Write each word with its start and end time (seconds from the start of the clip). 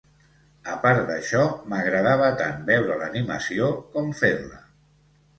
A 0.75 0.75
part 0.83 1.01
d'això, 1.09 1.43
m'agradava 1.73 2.29
tant 2.39 2.63
veure 2.69 2.95
l'animació 3.01 3.67
com 3.93 4.09
fer-la. 4.23 4.59